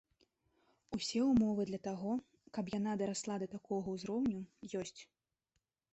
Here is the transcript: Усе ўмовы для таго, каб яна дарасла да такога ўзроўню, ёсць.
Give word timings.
Усе 0.97 1.19
ўмовы 1.31 1.67
для 1.69 1.79
таго, 1.89 2.13
каб 2.59 2.73
яна 2.77 2.97
дарасла 3.05 3.35
да 3.45 3.51
такога 3.55 3.87
ўзроўню, 3.99 4.39
ёсць. 4.85 5.01